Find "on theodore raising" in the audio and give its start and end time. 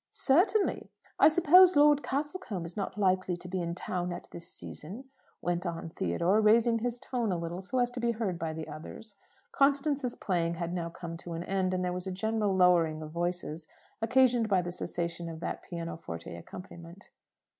5.63-6.79